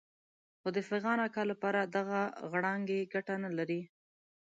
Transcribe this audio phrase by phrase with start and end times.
[0.59, 3.81] خو د فخان اکا لپاره دغه غړانګې ګټه نه لري.